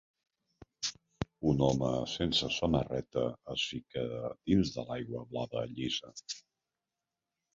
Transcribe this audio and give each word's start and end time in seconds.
Un 1.51 1.59
home 1.67 1.89
sense 2.13 2.49
samarreta 2.55 3.25
es 3.55 3.67
fica 3.73 4.05
dins 4.15 4.71
de 4.77 4.87
l'aigua 4.89 5.23
blava 5.35 5.65
llisa. 5.77 6.15